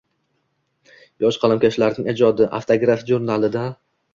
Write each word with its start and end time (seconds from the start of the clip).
Yosh 1.25 1.37
qalamkashlarning 1.45 2.09
ijodi 2.17 2.51
“Avtograf” 2.61 3.07
jurnalidang 3.13 3.73